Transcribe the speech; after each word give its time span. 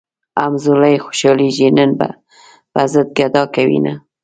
همزولي 0.43 0.95
خوشحالېږي 1.05 1.67
نن 1.77 1.91
پۀ 1.99 2.09
ضد 2.91 3.07
ګډا 3.17 3.43
کوينه 3.55 3.93